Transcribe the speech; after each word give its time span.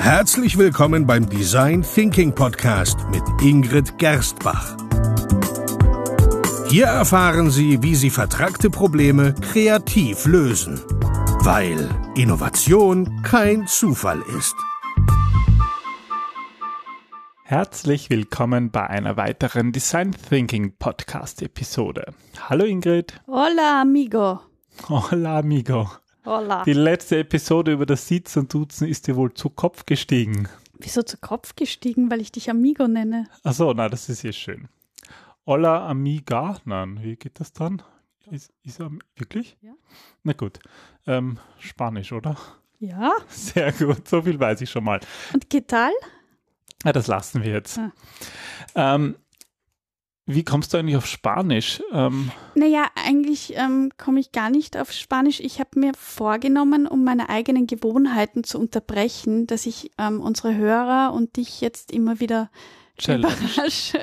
Herzlich 0.00 0.56
willkommen 0.56 1.06
beim 1.06 1.28
Design 1.28 1.82
Thinking 1.82 2.34
Podcast 2.34 2.96
mit 3.10 3.22
Ingrid 3.42 3.98
Gerstbach. 3.98 4.74
Hier 6.70 6.86
erfahren 6.86 7.50
Sie, 7.50 7.82
wie 7.82 7.94
Sie 7.94 8.08
vertragte 8.08 8.70
Probleme 8.70 9.34
kreativ 9.34 10.24
lösen, 10.24 10.80
weil 11.42 11.86
Innovation 12.16 13.22
kein 13.22 13.66
Zufall 13.66 14.22
ist. 14.38 14.56
Herzlich 17.44 18.08
willkommen 18.08 18.70
bei 18.70 18.86
einer 18.86 19.18
weiteren 19.18 19.70
Design 19.70 20.16
Thinking 20.30 20.78
Podcast 20.78 21.42
Episode. 21.42 22.14
Hallo 22.48 22.64
Ingrid. 22.64 23.20
Hola, 23.26 23.82
amigo. 23.82 24.40
Hola, 24.88 25.40
amigo. 25.40 25.90
Hola. 26.26 26.64
Die 26.64 26.74
letzte 26.74 27.18
Episode 27.18 27.72
über 27.72 27.86
das 27.86 28.06
Sitzen 28.06 28.40
und 28.40 28.52
Duzen 28.52 28.86
ist 28.86 29.06
dir 29.06 29.16
wohl 29.16 29.32
zu 29.32 29.48
Kopf 29.48 29.86
gestiegen. 29.86 30.48
Wieso 30.78 31.02
zu 31.02 31.16
Kopf 31.16 31.56
gestiegen, 31.56 32.10
weil 32.10 32.20
ich 32.20 32.30
dich 32.30 32.50
Amigo 32.50 32.86
nenne? 32.88 33.26
Achso, 33.42 33.72
na, 33.72 33.88
das 33.88 34.08
ist 34.10 34.20
hier 34.20 34.32
schön. 34.32 34.68
Hola, 35.46 35.88
amiga. 35.88 36.58
Nein, 36.66 37.00
wie 37.02 37.16
geht 37.16 37.40
das 37.40 37.54
dann? 37.54 37.82
Ist, 38.30 38.52
ist 38.62 38.80
er 38.80 38.90
wirklich? 39.16 39.56
Ja. 39.62 39.72
Na 40.22 40.34
gut. 40.34 40.58
Ähm, 41.06 41.38
Spanisch, 41.58 42.12
oder? 42.12 42.36
Ja. 42.80 43.12
Sehr 43.28 43.72
gut, 43.72 44.06
so 44.06 44.20
viel 44.20 44.38
weiß 44.38 44.60
ich 44.60 44.70
schon 44.70 44.84
mal. 44.84 45.00
Und 45.32 45.48
¿qué 45.48 45.66
tal? 45.66 45.92
Ja, 46.84 46.92
das 46.92 47.06
lassen 47.06 47.42
wir 47.42 47.52
jetzt. 47.52 47.78
Ah. 47.78 47.92
Ähm, 48.74 49.16
wie 50.34 50.44
kommst 50.44 50.72
du 50.72 50.78
eigentlich 50.78 50.96
auf 50.96 51.06
Spanisch? 51.06 51.82
Ähm, 51.92 52.30
Naja, 52.54 52.86
eigentlich 52.94 53.54
ähm, 53.56 53.90
komme 53.96 54.20
ich 54.20 54.32
gar 54.32 54.50
nicht 54.50 54.76
auf 54.76 54.92
Spanisch. 54.92 55.40
Ich 55.40 55.60
habe 55.60 55.78
mir 55.78 55.92
vorgenommen, 55.98 56.86
um 56.86 57.04
meine 57.04 57.28
eigenen 57.28 57.66
Gewohnheiten 57.66 58.44
zu 58.44 58.58
unterbrechen, 58.58 59.46
dass 59.46 59.66
ich 59.66 59.90
ähm, 59.98 60.20
unsere 60.20 60.54
Hörer 60.56 61.12
und 61.14 61.36
dich 61.36 61.60
jetzt 61.60 61.92
immer 61.92 62.20
wieder 62.20 62.50
Challenge. 62.98 63.26
überrasche 63.26 64.00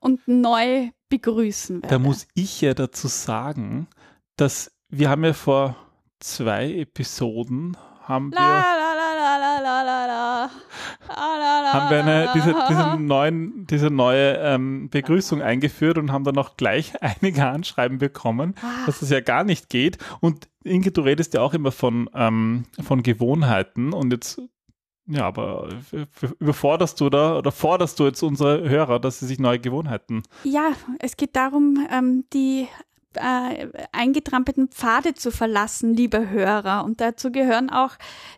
und 0.00 0.26
neu 0.26 0.90
begrüßen 1.08 1.82
werde. 1.82 1.88
Da 1.94 1.98
muss 1.98 2.26
ich 2.34 2.60
ja 2.60 2.74
dazu 2.74 3.08
sagen, 3.08 3.88
dass 4.36 4.72
wir 4.88 5.10
haben 5.10 5.24
ja 5.24 5.32
vor 5.32 5.76
zwei 6.20 6.72
Episoden 6.72 7.76
haben 8.02 8.30
la, 8.32 8.40
wir, 8.40 8.44
la, 8.44 8.95
haben 11.76 11.90
wir 11.90 12.00
eine, 12.04 12.28
diese, 12.34 12.50
la. 12.52 12.66
diese, 12.68 12.96
neuen, 13.02 13.66
diese 13.66 13.90
neue 13.90 14.34
ähm, 14.38 14.88
Begrüßung 14.90 15.42
eingeführt 15.42 15.98
und 15.98 16.10
haben 16.12 16.24
dann 16.24 16.38
auch 16.38 16.56
gleich 16.56 16.92
einige 17.02 17.46
Anschreiben 17.46 17.98
bekommen, 17.98 18.54
Ah. 18.62 18.86
dass 18.86 19.00
das 19.00 19.10
ja 19.10 19.20
gar 19.20 19.44
nicht 19.44 19.68
geht. 19.68 19.98
Und 20.20 20.48
Inge, 20.64 20.90
du 20.90 21.00
redest 21.02 21.34
ja 21.34 21.40
auch 21.42 21.54
immer 21.54 21.72
von, 21.72 22.10
ähm, 22.14 22.64
von 22.82 23.02
Gewohnheiten 23.02 23.92
und 23.92 24.12
jetzt 24.12 24.40
ja, 25.08 25.24
aber 25.24 25.68
überforderst 26.40 27.00
du 27.00 27.08
da 27.10 27.38
oder 27.38 27.52
forderst 27.52 28.00
du 28.00 28.06
jetzt 28.06 28.22
unsere 28.24 28.68
Hörer, 28.68 28.98
dass 28.98 29.20
sie 29.20 29.26
sich 29.26 29.38
neue 29.38 29.60
Gewohnheiten 29.60 30.24
Ja, 30.42 30.70
es 30.98 31.16
geht 31.16 31.36
darum, 31.36 31.86
ähm, 31.92 32.24
die 32.32 32.66
äh, 33.16 33.68
eingetrampelten 33.92 34.68
Pfade 34.68 35.14
zu 35.14 35.30
verlassen, 35.30 35.94
liebe 35.94 36.30
Hörer. 36.30 36.84
Und 36.84 37.00
dazu 37.00 37.30
gehören 37.30 37.70
auch, 37.70 37.96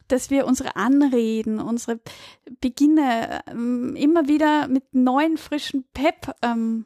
dass 0.09 0.31
wir 0.31 0.47
unsere 0.47 0.77
Anreden, 0.77 1.61
unsere 1.61 2.01
Beginne 2.61 3.41
ähm, 3.51 3.97
immer 3.97 4.29
wieder 4.29 4.69
mit 4.69 4.95
neuen, 4.95 5.37
frischen 5.37 5.85
Pep 5.93 6.35
ähm, 6.43 6.85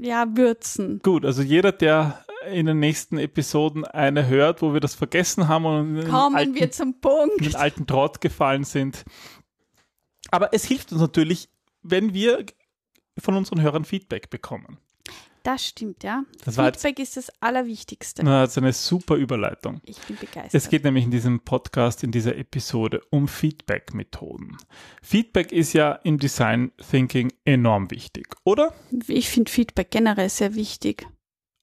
ja, 0.00 0.36
würzen. 0.36 1.00
Gut, 1.02 1.24
also 1.24 1.42
jeder, 1.42 1.72
der 1.72 2.24
in 2.50 2.66
den 2.66 2.78
nächsten 2.78 3.18
Episoden 3.18 3.84
eine 3.84 4.26
hört, 4.26 4.62
wo 4.62 4.72
wir 4.72 4.80
das 4.80 4.94
vergessen 4.94 5.48
haben 5.48 5.66
und 5.66 5.96
in 5.96 6.08
Kommen 6.08 6.36
alten, 6.36 6.54
wir 6.54 6.70
zum 6.70 6.90
in 6.90 7.00
Punkt. 7.00 7.44
den 7.44 7.56
alten 7.56 7.86
Trott 7.86 8.20
gefallen 8.20 8.64
sind. 8.64 9.04
Aber 10.30 10.52
es 10.52 10.64
hilft 10.64 10.92
uns 10.92 11.00
natürlich, 11.00 11.48
wenn 11.82 12.12
wir 12.14 12.44
von 13.18 13.34
unseren 13.34 13.60
Hörern 13.60 13.84
Feedback 13.84 14.30
bekommen. 14.30 14.78
Das 15.48 15.64
stimmt, 15.64 16.04
ja. 16.04 16.24
Das 16.44 16.58
war 16.58 16.66
jetzt 16.66 16.82
Feedback 16.82 17.02
ist 17.02 17.16
das 17.16 17.32
Allerwichtigste. 17.40 18.22
na, 18.22 18.42
das 18.42 18.50
ist 18.50 18.58
eine 18.58 18.74
super 18.74 19.14
Überleitung. 19.14 19.80
Ich 19.86 19.96
bin 20.00 20.18
begeistert. 20.18 20.52
Es 20.52 20.68
geht 20.68 20.84
nämlich 20.84 21.04
in 21.04 21.10
diesem 21.10 21.40
Podcast, 21.40 22.04
in 22.04 22.10
dieser 22.10 22.36
Episode 22.36 23.00
um 23.08 23.28
Feedback-Methoden. 23.28 24.58
Feedback 25.00 25.50
ist 25.50 25.72
ja 25.72 25.92
im 26.04 26.18
Design 26.18 26.72
Thinking 26.90 27.32
enorm 27.46 27.90
wichtig, 27.90 28.26
oder? 28.44 28.74
ich 29.06 29.30
finde 29.30 29.50
Feedback 29.50 29.90
generell 29.90 30.28
sehr 30.28 30.54
wichtig. 30.54 31.06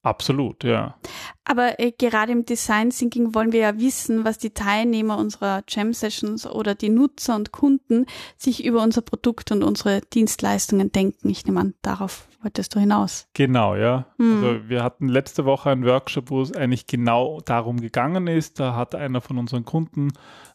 Absolut, 0.02 0.64
ja. 0.64 0.98
Aber 1.44 1.80
äh, 1.80 1.92
gerade 1.92 2.32
im 2.32 2.44
Design 2.44 2.90
Thinking 2.90 3.36
wollen 3.36 3.52
wir 3.52 3.60
ja 3.60 3.80
wissen, 3.80 4.26
was 4.26 4.40
die 4.40 4.52
Teilnehmer 4.52 5.20
unserer 5.20 5.64
Jam 5.68 5.94
Sessions 5.94 6.48
oder 6.48 6.74
die 6.74 6.90
Nutzer 6.90 7.36
und 7.36 7.52
Kunden 7.52 8.08
sich 8.36 8.66
über 8.66 8.82
unser 8.82 9.02
Produkt 9.02 9.52
und 9.52 9.64
unsere 9.64 10.02
Dienstleistungen 10.02 10.92
denken. 10.92 11.30
Ich 11.30 11.46
nehme 11.46 11.60
an, 11.60 11.76
darauf 11.84 12.28
wolltest 12.46 12.74
du 12.76 12.80
hinaus. 12.80 13.28
Genau, 13.34 13.76
ja. 13.76 14.06
Hm. 14.18 14.44
Also 14.44 14.70
wir 14.70 14.84
hatten 14.84 15.10
letzte 15.10 15.44
Woche 15.44 15.72
einen 15.72 15.86
Workshop, 15.86 16.30
wo 16.30 16.42
es 16.42 16.54
eigentlich 16.54 16.88
genau 16.88 17.42
darum 17.44 17.82
gegangen 17.82 18.28
ist. 18.28 18.60
Da 18.60 18.76
hat 18.76 18.96
einer 18.96 19.20
von 19.20 19.38
unseren 19.38 19.66
Kunden 19.66 20.14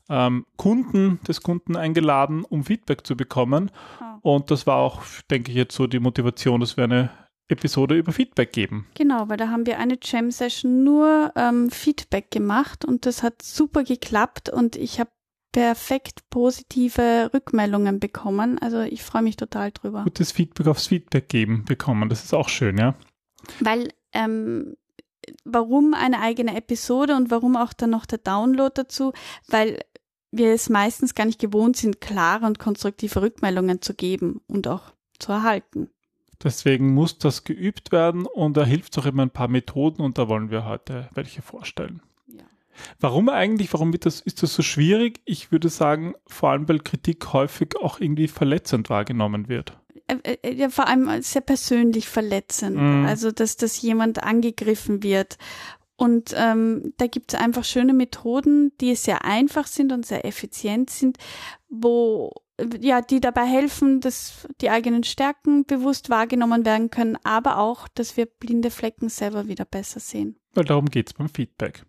ähm, 0.08 0.46
Kunden 0.56 1.20
des 1.26 1.42
Kunden 1.42 1.76
eingeladen, 1.76 2.44
um 2.44 2.64
Feedback 2.64 3.06
zu 3.06 3.16
bekommen. 3.16 3.70
Ah. 4.00 4.18
Und 4.22 4.50
das 4.50 4.66
war 4.66 4.76
auch, 4.76 5.02
denke 5.30 5.50
ich, 5.50 5.56
jetzt 5.56 5.74
so 5.74 5.86
die 5.86 6.00
Motivation, 6.00 6.60
dass 6.60 6.76
wir 6.76 6.84
eine 6.84 7.10
Episode 7.48 7.96
über 7.96 8.12
Feedback 8.12 8.52
geben. 8.52 8.86
Genau, 8.94 9.28
weil 9.28 9.36
da 9.36 9.48
haben 9.48 9.66
wir 9.66 9.78
eine 9.78 9.98
Jam 10.02 10.30
Session 10.30 10.84
nur 10.84 11.32
ähm, 11.36 11.70
Feedback 11.70 12.30
gemacht 12.30 12.84
und 12.84 13.06
das 13.06 13.22
hat 13.22 13.42
super 13.42 13.82
geklappt 13.82 14.48
und 14.48 14.76
ich 14.76 15.00
habe 15.00 15.10
perfekt 15.52 16.28
positive 16.30 17.30
Rückmeldungen 17.34 18.00
bekommen. 18.00 18.58
Also 18.58 18.80
ich 18.80 19.02
freue 19.02 19.22
mich 19.22 19.36
total 19.36 19.72
drüber. 19.72 20.04
Gutes 20.04 20.32
Feedback 20.32 20.66
aufs 20.66 20.86
Feedback 20.86 21.28
geben 21.28 21.64
bekommen. 21.64 22.08
Das 22.08 22.24
ist 22.24 22.34
auch 22.34 22.48
schön, 22.48 22.78
ja. 22.78 22.94
Weil 23.60 23.92
ähm, 24.12 24.76
warum 25.44 25.94
eine 25.94 26.20
eigene 26.20 26.56
Episode 26.56 27.16
und 27.16 27.30
warum 27.30 27.56
auch 27.56 27.72
dann 27.72 27.90
noch 27.90 28.06
der 28.06 28.18
Download 28.18 28.72
dazu? 28.74 29.12
Weil 29.48 29.80
wir 30.30 30.52
es 30.52 30.68
meistens 30.68 31.14
gar 31.14 31.26
nicht 31.26 31.40
gewohnt 31.40 31.76
sind, 31.76 32.00
klare 32.00 32.46
und 32.46 32.58
konstruktive 32.58 33.20
Rückmeldungen 33.20 33.82
zu 33.82 33.94
geben 33.94 34.40
und 34.46 34.68
auch 34.68 34.92
zu 35.18 35.32
erhalten. 35.32 35.90
Deswegen 36.42 36.94
muss 36.94 37.18
das 37.18 37.44
geübt 37.44 37.92
werden 37.92 38.24
und 38.24 38.56
da 38.56 38.64
hilft 38.64 38.96
es 38.96 39.02
auch 39.02 39.06
immer 39.06 39.22
ein 39.22 39.30
paar 39.30 39.48
Methoden 39.48 40.00
und 40.02 40.16
da 40.16 40.28
wollen 40.28 40.50
wir 40.50 40.64
heute 40.64 41.10
welche 41.14 41.42
vorstellen. 41.42 42.00
Warum 42.98 43.28
eigentlich? 43.28 43.72
Warum 43.72 43.92
wird 43.92 44.06
das, 44.06 44.20
ist 44.20 44.42
das 44.42 44.54
so 44.54 44.62
schwierig? 44.62 45.20
Ich 45.24 45.52
würde 45.52 45.68
sagen, 45.68 46.14
vor 46.26 46.50
allem, 46.50 46.68
weil 46.68 46.80
Kritik 46.80 47.32
häufig 47.32 47.76
auch 47.76 48.00
irgendwie 48.00 48.28
verletzend 48.28 48.90
wahrgenommen 48.90 49.48
wird. 49.48 49.78
Äh, 50.06 50.36
äh, 50.42 50.54
Ja, 50.54 50.68
vor 50.70 50.88
allem 50.88 51.22
sehr 51.22 51.42
persönlich 51.42 52.08
verletzend. 52.08 52.76
Mhm. 52.76 53.06
Also, 53.06 53.30
dass, 53.30 53.56
dass 53.56 53.80
jemand 53.80 54.22
angegriffen 54.22 55.02
wird. 55.02 55.38
Und 55.96 56.34
ähm, 56.34 56.94
da 56.96 57.06
gibt 57.06 57.34
es 57.34 57.38
einfach 57.38 57.64
schöne 57.64 57.92
Methoden, 57.92 58.72
die 58.80 58.94
sehr 58.94 59.24
einfach 59.24 59.66
sind 59.66 59.92
und 59.92 60.06
sehr 60.06 60.24
effizient 60.24 60.88
sind, 60.88 61.18
wo 61.68 62.32
ja, 62.80 63.00
die 63.00 63.20
dabei 63.20 63.46
helfen, 63.46 64.00
dass 64.00 64.46
die 64.60 64.70
eigenen 64.70 65.04
Stärken 65.04 65.64
bewusst 65.64 66.10
wahrgenommen 66.10 66.64
werden 66.64 66.90
können, 66.90 67.18
aber 67.24 67.58
auch, 67.58 67.88
dass 67.88 68.16
wir 68.16 68.26
blinde 68.26 68.70
Flecken 68.70 69.08
selber 69.08 69.48
wieder 69.48 69.64
besser 69.64 70.00
sehen. 70.00 70.36
Weil 70.54 70.64
darum 70.64 70.86
geht 70.86 71.08
es 71.08 71.14
beim 71.14 71.28
Feedback. 71.28 71.84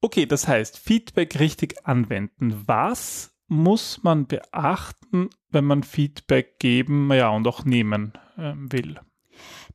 Okay, 0.00 0.26
das 0.26 0.46
heißt, 0.46 0.78
Feedback 0.78 1.38
richtig 1.38 1.86
anwenden. 1.86 2.62
Was 2.66 3.32
muss 3.48 4.02
man 4.02 4.26
beachten, 4.26 5.30
wenn 5.50 5.64
man 5.64 5.82
Feedback 5.82 6.58
geben 6.58 7.12
ja, 7.12 7.30
und 7.30 7.46
auch 7.46 7.64
nehmen 7.64 8.12
ähm, 8.38 8.70
will? 8.72 9.00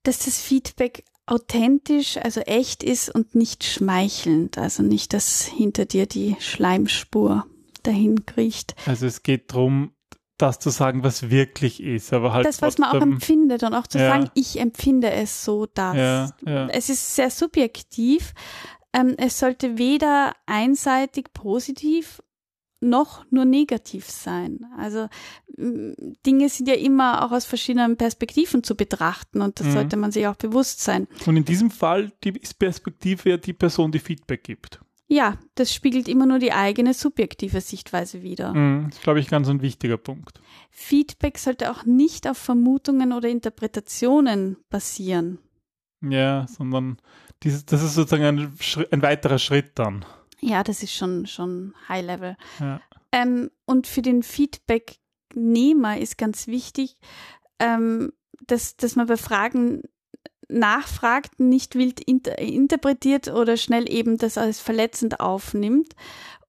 Dass 0.03 0.19
das 0.19 0.39
Feedback 0.41 1.03
authentisch, 1.25 2.17
also 2.17 2.41
echt 2.41 2.83
ist 2.83 3.09
und 3.13 3.35
nicht 3.35 3.63
schmeichelnd, 3.63 4.57
also 4.57 4.83
nicht, 4.83 5.13
dass 5.13 5.43
hinter 5.45 5.85
dir 5.85 6.05
die 6.05 6.35
Schleimspur 6.39 7.45
dahin 7.83 8.25
kriecht. 8.25 8.75
Also 8.85 9.05
es 9.05 9.23
geht 9.23 9.51
darum, 9.53 9.93
das 10.37 10.57
zu 10.59 10.71
sagen, 10.71 11.03
was 11.03 11.29
wirklich 11.29 11.81
ist, 11.83 12.11
aber 12.13 12.33
halt 12.33 12.45
das, 12.47 12.61
was 12.63 12.79
man 12.79 12.89
auch 12.89 12.93
trotzdem- 12.93 13.13
empfindet 13.13 13.63
und 13.63 13.73
auch 13.75 13.85
zu 13.87 13.99
Ja. 13.99 14.09
sagen, 14.09 14.29
ich 14.33 14.59
empfinde 14.59 15.11
es 15.11 15.45
so, 15.45 15.67
dass. 15.67 15.95
Ja, 15.95 16.29
ja. 16.45 16.67
Es 16.69 16.89
ist 16.89 17.15
sehr 17.15 17.29
subjektiv. 17.29 18.33
Ähm, 18.93 19.15
es 19.17 19.39
sollte 19.39 19.77
weder 19.77 20.33
einseitig 20.45 21.33
positiv 21.33 22.21
noch 22.83 23.25
nur 23.29 23.45
negativ 23.45 24.09
sein. 24.09 24.65
Also 24.77 25.07
Dinge 25.57 26.49
sind 26.49 26.67
ja 26.67 26.73
immer 26.75 27.23
auch 27.23 27.31
aus 27.31 27.45
verschiedenen 27.45 27.95
Perspektiven 27.97 28.63
zu 28.63 28.75
betrachten 28.75 29.41
und 29.41 29.59
das 29.59 29.67
Mhm. 29.67 29.71
sollte 29.73 29.97
man 29.97 30.11
sich 30.11 30.25
auch 30.27 30.35
bewusst 30.35 30.81
sein. 30.81 31.07
Und 31.25 31.37
in 31.37 31.45
diesem 31.45 31.69
Fall 31.71 32.11
die 32.23 32.31
ist 32.31 32.57
Perspektive 32.57 33.29
ja 33.29 33.37
die 33.37 33.53
Person, 33.53 33.91
die 33.91 33.99
Feedback 33.99 34.43
gibt. 34.43 34.81
Ja, 35.07 35.37
das 35.55 35.73
spiegelt 35.73 36.07
immer 36.07 36.25
nur 36.25 36.39
die 36.39 36.53
eigene 36.53 36.93
subjektive 36.93 37.59
Sichtweise 37.61 38.23
wider. 38.23 38.53
Mhm, 38.53 38.85
Das 38.87 38.97
ist, 38.97 39.03
glaube 39.03 39.19
ich, 39.19 39.27
ganz 39.27 39.47
ein 39.49 39.61
wichtiger 39.61 39.97
Punkt. 39.97 40.41
Feedback 40.69 41.37
sollte 41.37 41.69
auch 41.69 41.83
nicht 41.85 42.27
auf 42.29 42.37
Vermutungen 42.37 43.11
oder 43.11 43.27
Interpretationen 43.29 44.57
basieren. 44.69 45.37
Ja, 46.01 46.47
sondern 46.47 46.97
dieses, 47.43 47.65
das 47.65 47.81
ist 47.83 47.95
sozusagen 47.95 48.23
ein, 48.23 48.57
ein 48.91 49.01
weiterer 49.01 49.39
Schritt 49.39 49.71
dann. 49.75 50.05
Ja, 50.39 50.63
das 50.63 50.83
ist 50.83 50.93
schon, 50.93 51.25
schon 51.27 51.73
High 51.87 52.05
Level. 52.05 52.37
Ja. 52.59 52.81
Ähm, 53.11 53.51
und 53.65 53.87
für 53.87 54.01
den 54.01 54.23
Feedbacknehmer 54.23 55.97
ist 55.97 56.17
ganz 56.17 56.47
wichtig, 56.47 56.97
ähm, 57.59 58.13
dass, 58.47 58.75
dass 58.75 58.95
man 58.95 59.07
bei 59.07 59.17
Fragen 59.17 59.83
nachfragt, 60.47 61.39
nicht 61.39 61.75
wild 61.75 62.01
inter 62.01 62.37
interpretiert 62.39 63.29
oder 63.29 63.57
schnell 63.57 63.91
eben 63.91 64.17
das 64.17 64.37
als 64.37 64.59
verletzend 64.59 65.19
aufnimmt 65.19 65.93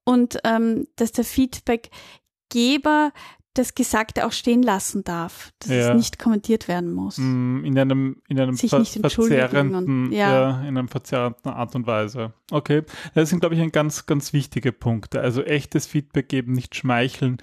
und 0.03 0.39
ähm, 0.43 0.87
dass 0.95 1.11
der 1.13 1.23
Feedbackgeber 1.23 3.13
das 3.53 3.75
Gesagte 3.75 4.25
auch 4.25 4.31
stehen 4.31 4.63
lassen 4.63 5.03
darf, 5.03 5.51
dass 5.59 5.69
ja. 5.69 5.89
es 5.89 5.95
nicht 5.95 6.19
kommentiert 6.19 6.67
werden 6.67 6.91
muss. 6.91 7.17
Mm, 7.17 7.63
in 7.63 7.77
einem, 7.77 8.21
in 8.27 8.39
einem 8.39 8.55
Sich 8.55 8.71
nicht 8.71 8.99
verzerrenden, 8.99 10.05
und, 10.05 10.11
ja. 10.11 10.33
ja. 10.33 10.61
in 10.61 10.77
einer 10.77 10.87
verzerrenden 10.87 11.51
Art 11.51 11.75
und 11.75 11.85
Weise. 11.85 12.33
Okay. 12.51 12.83
Das 13.13 13.29
sind, 13.29 13.41
glaube 13.41 13.55
ich, 13.55 13.61
ein 13.61 13.71
ganz, 13.71 14.05
ganz 14.05 14.33
wichtige 14.33 14.71
Punkte. 14.71 15.21
Also 15.21 15.43
echtes 15.43 15.85
Feedback 15.85 16.29
geben, 16.29 16.53
nicht 16.53 16.75
schmeicheln, 16.75 17.37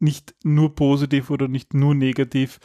nicht 0.00 0.34
nur 0.42 0.74
positiv 0.74 1.30
oder 1.30 1.46
nicht 1.46 1.74
nur 1.74 1.94
negativ. 1.94 2.58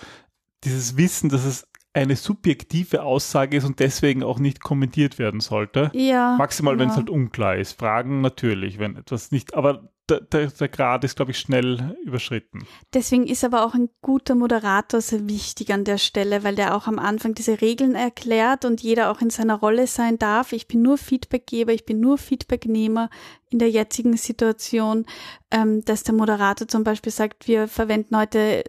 Dieses 0.63 0.97
Wissen, 0.97 1.29
dass 1.29 1.45
es 1.45 1.67
eine 1.97 2.15
subjektive 2.15 3.03
Aussage 3.03 3.57
ist 3.57 3.65
und 3.65 3.79
deswegen 3.79 4.23
auch 4.23 4.39
nicht 4.39 4.61
kommentiert 4.61 5.19
werden 5.19 5.39
sollte. 5.39 5.91
Ja. 5.93 6.35
Maximal, 6.37 6.75
ja. 6.75 6.79
wenn 6.79 6.89
es 6.89 6.95
halt 6.95 7.09
unklar 7.09 7.57
ist. 7.57 7.79
Fragen 7.79 8.21
natürlich, 8.21 8.79
wenn 8.79 8.95
etwas 8.95 9.31
nicht, 9.31 9.55
aber 9.55 9.89
der, 10.09 10.21
der, 10.21 10.47
der 10.47 10.69
Grad 10.69 11.03
ist, 11.03 11.15
glaube 11.17 11.31
ich, 11.31 11.39
schnell 11.39 11.97
überschritten. 12.05 12.65
Deswegen 12.93 13.27
ist 13.27 13.43
aber 13.43 13.65
auch 13.65 13.73
ein 13.73 13.89
guter 14.01 14.35
Moderator 14.35 15.01
sehr 15.01 15.27
wichtig 15.27 15.73
an 15.73 15.83
der 15.83 15.97
Stelle, 15.97 16.43
weil 16.43 16.55
der 16.55 16.75
auch 16.75 16.87
am 16.87 16.99
Anfang 16.99 17.33
diese 17.33 17.59
Regeln 17.61 17.95
erklärt 17.95 18.63
und 18.63 18.81
jeder 18.81 19.11
auch 19.11 19.19
in 19.19 19.29
seiner 19.29 19.55
Rolle 19.55 19.87
sein 19.87 20.17
darf. 20.17 20.53
Ich 20.53 20.67
bin 20.67 20.81
nur 20.81 20.97
Feedbackgeber, 20.97 21.73
ich 21.73 21.85
bin 21.85 21.99
nur 21.99 22.17
Feedbacknehmer 22.17 23.09
in 23.49 23.59
der 23.59 23.69
jetzigen 23.69 24.15
Situation, 24.15 25.05
ähm, 25.51 25.83
dass 25.83 26.03
der 26.03 26.13
Moderator 26.13 26.67
zum 26.67 26.83
Beispiel 26.83 27.11
sagt, 27.11 27.47
wir 27.47 27.67
verwenden 27.67 28.17
heute 28.17 28.63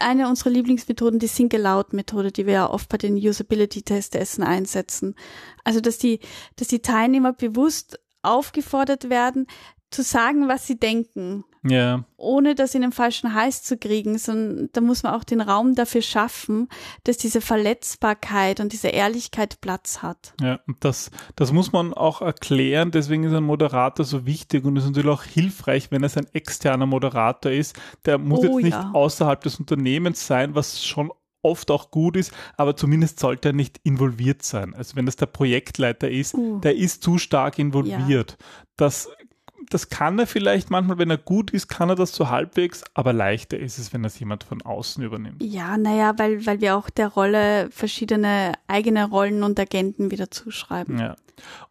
eine 0.00 0.28
unserer 0.28 0.50
Lieblingsmethoden, 0.50 1.18
die 1.18 1.28
Think-Aloud-Methode, 1.28 2.32
die 2.32 2.46
wir 2.46 2.52
ja 2.52 2.70
oft 2.70 2.88
bei 2.88 2.98
den 2.98 3.16
Usability-Testessen 3.16 4.44
einsetzen. 4.44 5.14
Also, 5.64 5.80
dass 5.80 5.98
die, 5.98 6.20
dass 6.56 6.68
die 6.68 6.80
Teilnehmer 6.80 7.32
bewusst 7.32 7.98
aufgefordert 8.22 9.10
werden, 9.10 9.46
zu 9.90 10.02
sagen, 10.02 10.48
was 10.48 10.66
sie 10.66 10.78
denken. 10.78 11.44
Ja. 11.66 12.04
Ohne 12.16 12.54
das 12.54 12.74
in 12.74 12.82
den 12.82 12.92
falschen 12.92 13.34
Hals 13.34 13.62
zu 13.62 13.78
kriegen, 13.78 14.18
sondern 14.18 14.68
da 14.72 14.80
muss 14.80 15.02
man 15.02 15.14
auch 15.14 15.24
den 15.24 15.40
Raum 15.40 15.74
dafür 15.74 16.02
schaffen, 16.02 16.68
dass 17.04 17.16
diese 17.16 17.40
Verletzbarkeit 17.40 18.60
und 18.60 18.72
diese 18.72 18.88
Ehrlichkeit 18.88 19.60
Platz 19.60 20.02
hat. 20.02 20.34
Ja, 20.40 20.60
und 20.66 20.84
das, 20.84 21.10
das 21.36 21.52
muss 21.52 21.72
man 21.72 21.94
auch 21.94 22.20
erklären, 22.20 22.90
deswegen 22.90 23.24
ist 23.24 23.32
ein 23.32 23.44
Moderator 23.44 24.04
so 24.04 24.26
wichtig 24.26 24.64
und 24.64 24.76
ist 24.76 24.84
natürlich 24.84 25.10
auch 25.10 25.24
hilfreich, 25.24 25.90
wenn 25.90 26.04
es 26.04 26.16
ein 26.16 26.26
externer 26.34 26.86
Moderator 26.86 27.50
ist. 27.50 27.76
Der 28.04 28.18
muss 28.18 28.40
oh, 28.40 28.44
jetzt 28.44 28.64
nicht 28.64 28.72
ja. 28.72 28.90
außerhalb 28.92 29.40
des 29.42 29.58
Unternehmens 29.58 30.26
sein, 30.26 30.54
was 30.54 30.84
schon 30.84 31.10
oft 31.44 31.70
auch 31.70 31.90
gut 31.90 32.16
ist, 32.16 32.32
aber 32.56 32.74
zumindest 32.76 33.20
sollte 33.20 33.50
er 33.50 33.52
nicht 33.52 33.78
involviert 33.84 34.42
sein. 34.42 34.74
Also 34.74 34.96
wenn 34.96 35.06
das 35.06 35.16
der 35.16 35.26
Projektleiter 35.26 36.10
ist, 36.10 36.34
uh. 36.34 36.58
der 36.60 36.76
ist 36.76 37.02
zu 37.02 37.18
stark 37.18 37.58
involviert. 37.58 38.32
Ja. 38.32 38.46
Das 38.76 39.08
das 39.70 39.88
kann 39.88 40.18
er 40.18 40.26
vielleicht 40.26 40.70
manchmal, 40.70 40.98
wenn 40.98 41.10
er 41.10 41.18
gut 41.18 41.50
ist, 41.50 41.68
kann 41.68 41.88
er 41.88 41.94
das 41.94 42.14
so 42.14 42.28
halbwegs, 42.28 42.82
aber 42.94 43.12
leichter 43.12 43.58
ist 43.58 43.78
es, 43.78 43.92
wenn 43.92 44.02
das 44.02 44.18
jemand 44.18 44.44
von 44.44 44.62
außen 44.62 45.02
übernimmt. 45.02 45.42
Ja, 45.42 45.76
naja, 45.76 46.14
weil, 46.18 46.44
weil 46.46 46.60
wir 46.60 46.76
auch 46.76 46.90
der 46.90 47.08
Rolle 47.08 47.68
verschiedene 47.70 48.54
eigene 48.66 49.08
Rollen 49.08 49.42
und 49.42 49.58
Agenten 49.58 50.10
wieder 50.10 50.30
zuschreiben. 50.30 50.98
Ja. 50.98 51.16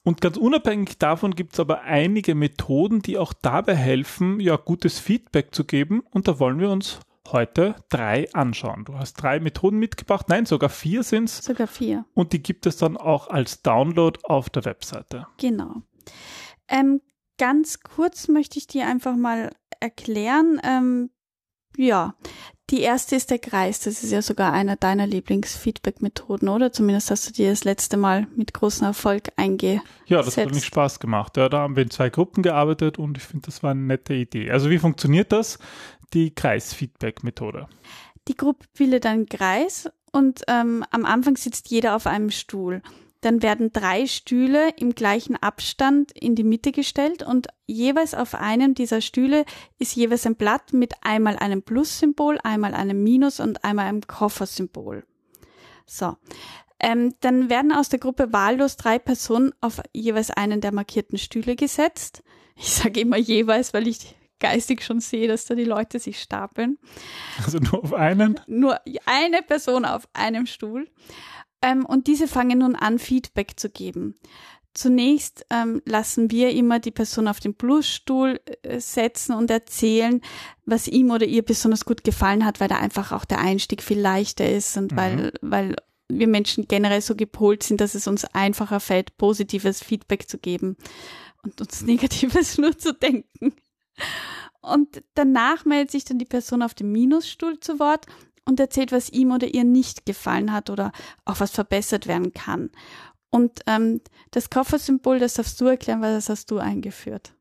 Und 0.04 0.22
ganz 0.22 0.38
unabhängig 0.38 0.98
davon 0.98 1.36
gibt 1.36 1.54
es 1.54 1.60
aber 1.60 1.82
einige 1.82 2.36
Methoden, 2.36 3.02
die 3.02 3.18
auch 3.18 3.34
dabei 3.34 3.76
helfen, 3.76 4.40
ja, 4.40 4.58
gutes 4.58 5.00
Feedback 5.00 5.56
zu 5.56 5.64
geben. 5.64 6.04
Und 6.12 6.28
da 6.28 6.40
wollen 6.40 6.60
wir 6.60 6.70
uns 6.70 7.00
heute 7.32 7.76
drei 7.90 8.32
anschauen. 8.34 8.86
Du 8.86 8.96
hast 8.96 9.14
drei 9.16 9.40
Methoden 9.40 9.80
mitgebracht, 9.80 10.28
nein, 10.30 10.46
sogar 10.46 10.70
vier 10.70 11.04
sind 11.04 11.30
es. 11.30 11.38
Sogar 11.38 11.68
vier. 11.68 12.06
Und 12.14 12.34
die 12.34 12.44
gibt 12.44 12.66
es 12.66 12.78
dann 12.78 12.98
auch 12.98 13.30
als 13.30 13.62
Download 13.62 14.20
auf 14.24 14.50
der 14.50 14.66
Webseite. 14.66 15.28
Genau. 15.38 15.82
Ähm, 16.68 17.02
ganz 17.38 17.80
kurz 17.82 18.28
möchte 18.28 18.58
ich 18.58 18.68
dir 18.68 18.88
einfach 18.88 19.16
mal 19.16 19.52
erklären. 19.80 20.60
Ähm, 20.64 21.10
ja, 21.78 22.16
die 22.70 22.82
erste 22.82 23.16
ist 23.16 23.30
der 23.30 23.40
Kreis. 23.40 23.80
Das 23.82 24.04
ist 24.04 24.12
ja 24.12 24.22
sogar 24.22 24.54
einer 24.54 24.76
deiner 24.76 25.06
Lieblingsfeedback-Methoden, 25.06 26.48
oder? 26.48 26.72
Zumindest 26.72 27.12
hast 27.12 27.28
du 27.28 27.34
dir 27.34 27.50
das 27.50 27.64
letzte 27.64 27.98
Mal 27.98 28.28
mit 28.36 28.54
großem 28.54 28.88
Erfolg 28.88 29.32
eingesetzt. 29.36 29.86
Ja, 30.06 30.22
das 30.22 30.38
hat 30.38 30.54
mich 30.54 30.66
Spaß 30.66 31.00
gemacht. 31.00 31.36
Ja, 31.38 31.50
da 31.50 31.60
haben 31.60 31.76
wir 31.76 31.84
in 31.84 31.90
zwei 31.90 32.10
Gruppen 32.10 32.44
gearbeitet 32.44 33.00
und 33.00 33.18
ich 33.18 33.24
finde, 33.24 33.48
das 33.48 33.64
war 33.64 33.72
eine 33.72 33.82
nette 33.82 34.14
Idee. 34.14 34.52
Also 34.52 34.70
wie 34.70 34.80
funktioniert 34.80 35.32
das? 35.32 35.60
Die 36.14 36.34
Kreis-Feedback-Methode. 36.34 37.68
Die 38.28 38.38
Gruppe 38.38 38.66
bildet 38.78 39.06
einen 39.06 39.26
Kreis 39.26 39.90
und 40.12 40.44
ähm, 40.48 40.86
am 40.92 41.06
Anfang 41.06 41.36
sitzt 41.36 41.70
jeder 41.70 41.96
auf 41.96 42.08
einem 42.08 42.30
Stuhl. 42.30 42.82
Dann 43.24 43.42
werden 43.42 43.72
drei 43.72 44.06
Stühle 44.06 44.72
im 44.76 44.96
gleichen 44.96 45.38
Abstand 45.38 46.12
in 46.12 46.36
die 46.36 46.44
Mitte 46.44 46.74
gestellt 46.74 47.24
und 47.24 47.48
jeweils 47.66 48.14
auf 48.14 48.36
einem 48.36 48.76
dieser 48.76 49.00
Stühle 49.00 49.46
ist 49.80 49.96
jeweils 49.96 50.26
ein 50.26 50.36
Blatt 50.36 50.74
mit 50.74 50.94
einmal 51.04 51.38
einem 51.38 51.64
Plus-Symbol, 51.64 52.38
einmal 52.44 52.74
einem 52.74 53.02
Minus 53.02 53.40
und 53.40 53.64
einmal 53.64 53.86
einem 53.86 54.02
Koffersymbol. 54.02 55.06
So. 55.86 56.18
Ähm, 56.82 57.16
dann 57.22 57.50
werden 57.50 57.72
aus 57.72 57.88
der 57.88 58.00
Gruppe 58.00 58.34
wahllos 58.34 58.76
drei 58.76 59.00
Personen 59.00 59.54
auf 59.62 59.82
jeweils 59.94 60.30
einen 60.30 60.60
der 60.60 60.74
markierten 60.74 61.18
Stühle 61.18 61.56
gesetzt. 61.56 62.24
Ich 62.58 62.74
sage 62.74 63.00
immer 63.00 63.16
jeweils, 63.16 63.74
weil 63.74 63.88
ich 63.88 64.16
geistig 64.40 64.84
schon 64.84 65.00
sehe, 65.00 65.30
dass 65.30 65.46
da 65.46 65.56
die 65.56 65.64
Leute 65.64 65.98
sich 65.98 66.20
stapeln. 66.20 66.78
Also 67.46 67.60
nur 67.60 67.86
auf 67.86 67.94
einen? 67.94 68.38
Nur 68.48 68.82
eine 69.06 69.42
Person 69.44 69.86
auf 69.86 70.10
einem 70.12 70.46
Stuhl. 70.46 70.90
Ähm, 71.64 71.86
und 71.86 72.08
diese 72.08 72.28
fangen 72.28 72.60
nun 72.60 72.76
an, 72.76 73.00
Feedback 73.00 73.54
zu 73.60 73.70
geben. 73.70 74.20
Zunächst 74.74 75.46
ähm, 75.50 75.82
lassen 75.86 76.30
wir 76.30 76.50
immer 76.52 76.80
die 76.80 76.92
Person 76.92 77.28
auf 77.28 77.40
den 77.40 77.56
Plusstuhl 77.56 78.42
äh, 78.64 78.80
setzen 78.80 79.34
und 79.34 79.50
erzählen, 79.50 80.20
was 80.66 80.88
ihm 80.88 81.12
oder 81.12 81.26
ihr 81.26 81.44
besonders 81.44 81.86
gut 81.86 82.04
gefallen 82.04 82.44
hat, 82.44 82.60
weil 82.60 82.68
da 82.68 82.78
einfach 82.78 83.12
auch 83.12 83.24
der 83.24 83.40
Einstieg 83.40 83.82
viel 83.82 84.00
leichter 84.00 84.50
ist 84.50 84.76
und 84.76 84.92
mhm. 84.92 84.98
weil, 84.98 85.34
weil 85.42 85.76
wir 86.10 86.28
Menschen 86.28 86.68
generell 86.68 87.02
so 87.02 87.16
gepolt 87.16 87.64
sind, 87.64 87.80
dass 87.80 87.96
es 87.96 88.08
uns 88.08 88.26
einfacher 88.26 88.80
fällt, 88.80 89.16
positives 89.18 89.82
Feedback 89.82 90.28
zu 90.28 90.40
geben 90.40 90.76
und 91.44 91.62
uns 91.62 91.82
Negatives 91.84 92.58
nur 92.58 92.78
zu 92.78 92.94
denken. 92.94 93.54
Und 94.60 95.04
danach 95.14 95.64
meldet 95.66 95.92
sich 95.92 96.04
dann 96.04 96.20
die 96.20 96.26
Person 96.26 96.62
auf 96.62 96.74
dem 96.74 96.92
Minusstuhl 96.92 97.60
zu 97.60 97.80
Wort 97.80 98.08
und 98.46 98.60
erzählt, 98.60 98.92
was 98.92 99.10
ihm 99.10 99.32
oder 99.32 99.54
ihr 99.54 99.64
nicht 99.64 100.06
gefallen 100.06 100.52
hat 100.52 100.70
oder 100.70 100.92
auch 101.26 101.40
was 101.40 101.52
verbessert 101.52 102.08
werden 102.08 102.34
kann. 102.34 102.70
Und 103.30 103.62
ähm, 103.66 104.02
das 104.32 104.50
Koffersymbol, 104.50 105.18
das 105.20 105.34
darfst 105.34 105.60
du 105.60 105.66
erklären, 105.66 106.02
weil 106.02 106.14
das 106.14 106.30
hast 106.30 106.52
du 106.52 106.60
eingeführt. 106.60 107.34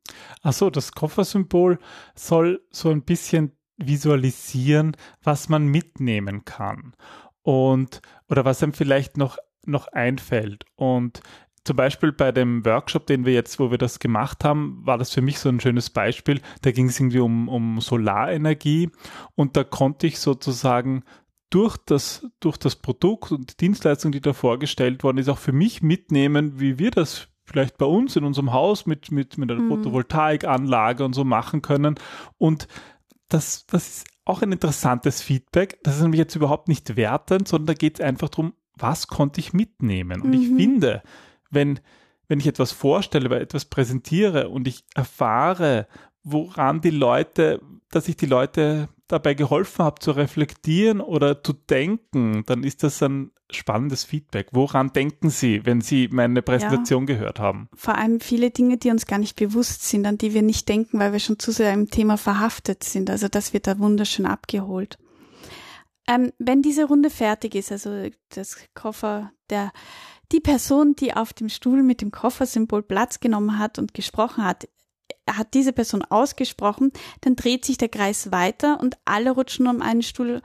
Ach 0.42 0.52
so, 0.52 0.70
das 0.70 0.92
Koffersymbol 0.92 1.78
soll 2.14 2.62
so 2.70 2.90
ein 2.90 3.02
bisschen 3.02 3.52
visualisieren, 3.76 4.96
was 5.22 5.48
man 5.48 5.66
mitnehmen 5.66 6.44
kann 6.44 6.94
und 7.42 8.00
oder 8.28 8.44
was 8.44 8.62
einem 8.62 8.72
vielleicht 8.72 9.16
noch 9.16 9.38
noch 9.64 9.88
einfällt. 9.88 10.64
Und 10.76 11.20
zum 11.64 11.76
Beispiel 11.76 12.12
bei 12.12 12.32
dem 12.32 12.64
Workshop, 12.64 13.06
den 13.06 13.24
wir 13.24 13.32
jetzt, 13.32 13.60
wo 13.60 13.70
wir 13.70 13.78
das 13.78 14.00
gemacht 14.00 14.44
haben, 14.44 14.80
war 14.84 14.98
das 14.98 15.12
für 15.12 15.22
mich 15.22 15.38
so 15.38 15.48
ein 15.48 15.60
schönes 15.60 15.90
Beispiel. 15.90 16.40
Da 16.62 16.72
ging 16.72 16.88
es 16.88 16.98
irgendwie 16.98 17.20
um, 17.20 17.48
um 17.48 17.80
Solarenergie 17.80 18.90
und 19.36 19.56
da 19.56 19.62
konnte 19.62 20.06
ich 20.06 20.18
sozusagen 20.18 21.04
durch 21.50 21.76
das, 21.76 22.26
durch 22.40 22.56
das 22.56 22.76
Produkt 22.76 23.30
und 23.30 23.52
die 23.52 23.56
Dienstleistung, 23.58 24.10
die 24.10 24.20
da 24.20 24.32
vorgestellt 24.32 25.04
worden 25.04 25.18
ist, 25.18 25.28
auch 25.28 25.38
für 25.38 25.52
mich 25.52 25.82
mitnehmen, 25.82 26.58
wie 26.58 26.78
wir 26.78 26.90
das 26.90 27.28
vielleicht 27.44 27.78
bei 27.78 27.86
uns 27.86 28.16
in 28.16 28.24
unserem 28.24 28.52
Haus 28.52 28.86
mit, 28.86 29.12
mit, 29.12 29.36
mit 29.38 29.50
einer 29.50 29.60
mhm. 29.60 29.68
Photovoltaikanlage 29.68 31.04
und 31.04 31.12
so 31.12 31.24
machen 31.24 31.60
können. 31.60 31.96
Und 32.38 32.68
das, 33.28 33.66
das 33.66 33.88
ist 33.88 34.06
auch 34.24 34.42
ein 34.42 34.52
interessantes 34.52 35.20
Feedback. 35.20 35.78
Das 35.82 35.96
ist 35.96 36.02
nämlich 36.02 36.18
jetzt 36.18 36.36
überhaupt 36.36 36.68
nicht 36.68 36.96
wertend, 36.96 37.48
sondern 37.48 37.66
da 37.66 37.74
geht 37.74 38.00
es 38.00 38.04
einfach 38.04 38.30
darum, 38.30 38.54
was 38.76 39.06
konnte 39.06 39.40
ich 39.40 39.52
mitnehmen? 39.52 40.22
Und 40.22 40.30
mhm. 40.30 40.40
ich 40.40 40.48
finde, 40.48 41.02
wenn, 41.52 41.80
wenn 42.28 42.40
ich 42.40 42.46
etwas 42.46 42.72
vorstelle, 42.72 43.30
weil 43.30 43.42
etwas 43.42 43.66
präsentiere 43.66 44.48
und 44.48 44.66
ich 44.66 44.84
erfahre, 44.94 45.86
woran 46.24 46.80
die 46.80 46.90
Leute, 46.90 47.60
dass 47.90 48.08
ich 48.08 48.16
die 48.16 48.26
Leute 48.26 48.88
dabei 49.08 49.34
geholfen 49.34 49.84
habe 49.84 50.00
zu 50.00 50.12
reflektieren 50.12 51.00
oder 51.00 51.42
zu 51.42 51.52
denken, 51.52 52.44
dann 52.46 52.64
ist 52.64 52.82
das 52.82 53.02
ein 53.02 53.30
spannendes 53.50 54.04
Feedback. 54.04 54.48
Woran 54.52 54.92
denken 54.92 55.28
Sie, 55.28 55.66
wenn 55.66 55.82
Sie 55.82 56.08
meine 56.10 56.40
Präsentation 56.40 57.06
ja, 57.06 57.14
gehört 57.14 57.38
haben? 57.38 57.68
Vor 57.74 57.96
allem 57.96 58.20
viele 58.20 58.50
Dinge, 58.50 58.78
die 58.78 58.90
uns 58.90 59.06
gar 59.06 59.18
nicht 59.18 59.36
bewusst 59.36 59.86
sind, 59.88 60.06
an 60.06 60.16
die 60.16 60.32
wir 60.32 60.42
nicht 60.42 60.68
denken, 60.68 60.98
weil 60.98 61.12
wir 61.12 61.20
schon 61.20 61.38
zu 61.38 61.52
sehr 61.52 61.74
im 61.74 61.90
Thema 61.90 62.16
verhaftet 62.16 62.84
sind. 62.84 63.10
Also 63.10 63.28
das 63.28 63.52
wird 63.52 63.66
da 63.66 63.78
wunderschön 63.78 64.24
abgeholt. 64.24 64.98
Ähm, 66.08 66.32
wenn 66.38 66.62
diese 66.62 66.86
Runde 66.86 67.10
fertig 67.10 67.54
ist, 67.54 67.70
also 67.70 68.08
das 68.30 68.56
Koffer, 68.74 69.30
der 69.50 69.72
die 70.32 70.40
Person, 70.40 70.94
die 70.96 71.14
auf 71.14 71.32
dem 71.32 71.48
Stuhl 71.48 71.82
mit 71.82 72.00
dem 72.00 72.10
Koffersymbol 72.10 72.82
Platz 72.82 73.20
genommen 73.20 73.58
hat 73.58 73.78
und 73.78 73.94
gesprochen 73.94 74.44
hat, 74.44 74.68
hat 75.28 75.54
diese 75.54 75.72
Person 75.72 76.02
ausgesprochen, 76.02 76.92
dann 77.20 77.36
dreht 77.36 77.64
sich 77.64 77.76
der 77.76 77.88
Kreis 77.88 78.32
weiter 78.32 78.80
und 78.80 78.96
alle 79.04 79.30
rutschen 79.32 79.66
um 79.66 79.82
einen 79.82 80.02
Stuhl 80.02 80.42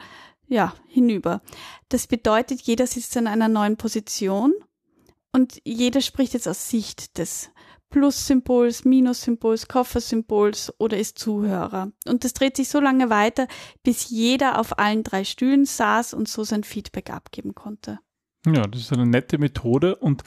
ja, 0.48 0.74
hinüber. 0.88 1.42
Das 1.90 2.08
bedeutet, 2.08 2.62
jeder 2.62 2.88
sitzt 2.88 3.16
in 3.16 3.28
einer 3.28 3.48
neuen 3.48 3.78
Position 3.78 4.54
und 5.34 5.60
jeder 5.64 6.02
spricht 6.02 6.34
jetzt 6.34 6.48
aus 6.48 6.70
Sicht 6.70 7.18
des 7.18 7.50
Plus-Symbols, 7.90 8.84
Minus-Symbols, 8.84 9.68
Koffer-Symbols 9.68 10.74
oder 10.78 10.98
ist 10.98 11.20
Zuhörer. 11.20 11.92
Und 12.06 12.24
das 12.24 12.34
dreht 12.34 12.58
sich 12.58 12.68
so 12.68 12.80
lange 12.82 13.10
weiter, 13.10 13.48
bis 13.84 14.10
jeder 14.10 14.60
auf 14.60 14.78
allen 14.78 15.04
drei 15.04 15.24
Stühlen 15.24 15.66
saß 15.66 16.14
und 16.14 16.28
so 16.28 16.44
sein 16.44 16.64
Feedback 16.64 17.10
abgeben 17.10 17.56
konnte. 17.56 18.00
Ja, 18.54 18.64
das 18.64 18.82
ist 18.82 18.94
eine 18.94 19.06
nette 19.06 19.38
Methode 19.38 19.96
und 19.96 20.24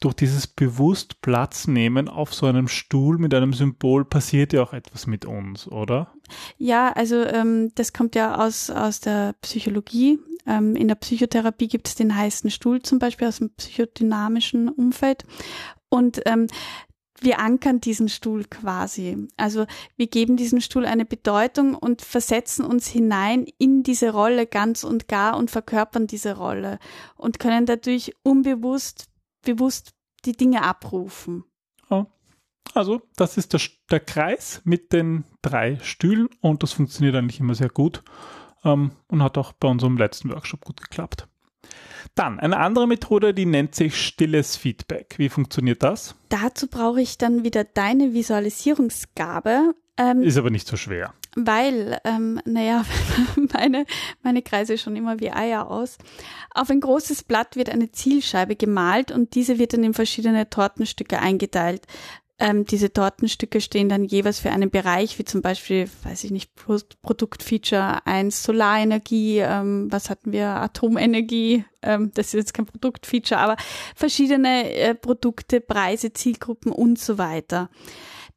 durch 0.00 0.14
dieses 0.14 0.46
bewusst 0.46 1.20
Platz 1.22 1.68
nehmen 1.68 2.08
auf 2.08 2.34
so 2.34 2.46
einem 2.46 2.66
Stuhl 2.66 3.18
mit 3.18 3.32
einem 3.34 3.52
Symbol 3.52 4.04
passiert 4.04 4.52
ja 4.52 4.62
auch 4.62 4.72
etwas 4.72 5.06
mit 5.06 5.24
uns, 5.24 5.68
oder? 5.68 6.12
Ja, 6.58 6.92
also 6.92 7.22
ähm, 7.24 7.70
das 7.76 7.92
kommt 7.92 8.16
ja 8.16 8.44
aus, 8.44 8.68
aus 8.70 9.00
der 9.00 9.34
Psychologie. 9.42 10.18
Ähm, 10.46 10.74
in 10.74 10.88
der 10.88 10.96
Psychotherapie 10.96 11.68
gibt 11.68 11.86
es 11.86 11.94
den 11.94 12.16
heißen 12.16 12.50
Stuhl 12.50 12.82
zum 12.82 12.98
Beispiel 12.98 13.28
aus 13.28 13.38
dem 13.38 13.50
psychodynamischen 13.50 14.68
Umfeld. 14.68 15.24
Und 15.88 16.22
ähm, 16.26 16.48
wir 17.22 17.38
ankern 17.38 17.80
diesen 17.80 18.08
Stuhl 18.08 18.44
quasi. 18.44 19.28
Also 19.36 19.66
wir 19.96 20.06
geben 20.06 20.36
diesem 20.36 20.60
Stuhl 20.60 20.86
eine 20.86 21.04
Bedeutung 21.04 21.74
und 21.74 22.02
versetzen 22.02 22.64
uns 22.64 22.88
hinein 22.88 23.46
in 23.58 23.82
diese 23.82 24.12
Rolle 24.12 24.46
ganz 24.46 24.84
und 24.84 25.08
gar 25.08 25.36
und 25.36 25.50
verkörpern 25.50 26.06
diese 26.06 26.36
Rolle 26.36 26.78
und 27.16 27.38
können 27.38 27.66
dadurch 27.66 28.14
unbewusst 28.22 29.08
bewusst 29.42 29.94
die 30.24 30.32
Dinge 30.32 30.62
abrufen. 30.62 31.44
Ja. 31.90 32.06
Also, 32.74 33.02
das 33.16 33.36
ist 33.36 33.52
der, 33.52 33.60
der, 33.90 34.00
Kreis 34.00 34.62
mit 34.64 34.92
den 34.92 35.24
drei 35.42 35.78
Stühlen 35.82 36.28
und 36.40 36.62
das 36.62 36.72
funktioniert 36.72 37.16
eigentlich 37.16 37.40
immer 37.40 37.54
sehr 37.54 37.68
gut 37.68 38.02
ähm, 38.64 38.92
und 39.08 39.22
hat 39.22 39.36
auch 39.36 39.52
bei 39.52 39.68
unserem 39.68 39.98
letzten 39.98 40.30
Workshop 40.30 40.64
gut 40.64 40.80
geklappt. 40.80 41.28
Dann 42.14 42.40
eine 42.40 42.58
andere 42.58 42.86
Methode, 42.86 43.34
die 43.34 43.46
nennt 43.46 43.74
sich 43.74 43.96
stilles 43.96 44.56
Feedback. 44.56 45.14
Wie 45.18 45.28
funktioniert 45.28 45.82
das? 45.82 46.14
Dazu 46.28 46.66
brauche 46.66 47.00
ich 47.00 47.18
dann 47.18 47.44
wieder 47.44 47.64
deine 47.64 48.14
Visualisierungsgabe. 48.14 49.74
Ähm, 49.96 50.22
ist 50.22 50.38
aber 50.38 50.50
nicht 50.50 50.66
so 50.66 50.76
schwer 50.76 51.14
weil, 51.34 51.98
ähm, 52.04 52.40
naja, 52.44 52.84
meine, 53.54 53.86
meine 54.22 54.42
Kreise 54.42 54.76
schon 54.76 54.96
immer 54.96 55.20
wie 55.20 55.30
Eier 55.30 55.70
aus. 55.70 55.98
Auf 56.54 56.70
ein 56.70 56.80
großes 56.80 57.24
Blatt 57.24 57.56
wird 57.56 57.70
eine 57.70 57.90
Zielscheibe 57.90 58.56
gemalt 58.56 59.10
und 59.10 59.34
diese 59.34 59.58
wird 59.58 59.72
dann 59.72 59.84
in 59.84 59.94
verschiedene 59.94 60.50
Tortenstücke 60.50 61.18
eingeteilt. 61.18 61.86
Ähm, 62.42 62.64
diese 62.64 62.92
Tortenstücke 62.92 63.60
stehen 63.60 63.88
dann 63.88 64.04
jeweils 64.04 64.40
für 64.40 64.50
einen 64.50 64.68
Bereich, 64.68 65.16
wie 65.16 65.24
zum 65.24 65.42
Beispiel, 65.42 65.88
weiß 66.02 66.24
ich 66.24 66.32
nicht, 66.32 66.56
Pro 66.56 66.76
Produktfeature 67.00 68.04
1 68.04 68.42
Solarenergie, 68.42 69.38
ähm, 69.38 69.86
was 69.92 70.10
hatten 70.10 70.32
wir, 70.32 70.48
Atomenergie, 70.48 71.64
ähm, 71.82 72.10
das 72.14 72.26
ist 72.26 72.32
jetzt 72.32 72.54
kein 72.54 72.66
Produktfeature, 72.66 73.40
aber 73.40 73.56
verschiedene 73.94 74.74
äh, 74.74 74.96
Produkte, 74.96 75.60
Preise, 75.60 76.14
Zielgruppen 76.14 76.72
und 76.72 76.98
so 76.98 77.16
weiter. 77.16 77.70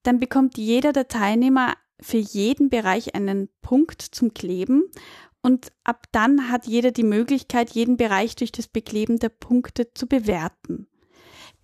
Dann 0.03 0.19
bekommt 0.19 0.59
jeder 0.59 0.93
der 0.93 1.07
Teilnehmer 1.07 1.73
für 1.99 2.19
jeden 2.19 2.69
Bereich 2.69 3.15
einen 3.15 3.49
Punkt 3.63 4.03
zum 4.03 4.35
Kleben 4.35 4.83
und 5.41 5.71
ab 5.83 6.05
dann 6.11 6.51
hat 6.51 6.67
jeder 6.67 6.91
die 6.91 7.01
Möglichkeit, 7.01 7.71
jeden 7.71 7.97
Bereich 7.97 8.35
durch 8.35 8.51
das 8.51 8.67
Bekleben 8.67 9.17
der 9.17 9.29
Punkte 9.29 9.95
zu 9.95 10.05
bewerten. 10.05 10.85